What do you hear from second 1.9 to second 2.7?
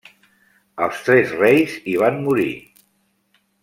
hi van morir.